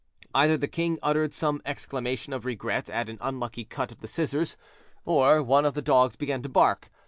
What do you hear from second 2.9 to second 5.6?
an unlucky cut of the scissors, or